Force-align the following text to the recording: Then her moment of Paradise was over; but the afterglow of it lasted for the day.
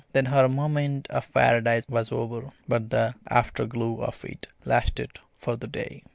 Then 0.13 0.25
her 0.25 0.49
moment 0.49 1.05
of 1.11 1.31
Paradise 1.31 1.85
was 1.87 2.11
over; 2.11 2.49
but 2.67 2.89
the 2.89 3.13
afterglow 3.29 4.01
of 4.01 4.25
it 4.25 4.47
lasted 4.65 5.19
for 5.37 5.55
the 5.55 5.67
day. 5.67 6.01